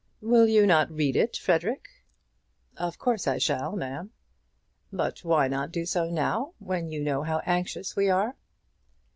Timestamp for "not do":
5.47-5.85